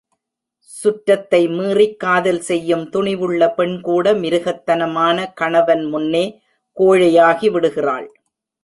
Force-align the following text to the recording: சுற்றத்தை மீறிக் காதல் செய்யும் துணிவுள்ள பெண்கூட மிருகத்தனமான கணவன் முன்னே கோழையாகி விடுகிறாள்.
சுற்றத்தை 0.69 1.47
மீறிக் 1.47 1.99
காதல் 1.99 2.39
செய்யும் 2.39 2.89
துணிவுள்ள 2.89 3.53
பெண்கூட 3.53 4.13
மிருகத்தனமான 4.13 5.33
கணவன் 5.33 5.83
முன்னே 5.85 6.25
கோழையாகி 6.77 7.51
விடுகிறாள். 7.51 8.07